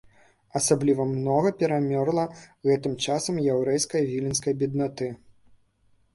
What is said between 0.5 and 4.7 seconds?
Асабліва многа перамёрла гэтым часам яўрэйскае віленскае